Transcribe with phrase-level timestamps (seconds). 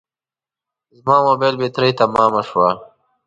[0.97, 2.69] زما موبایل بټري تمامه شوه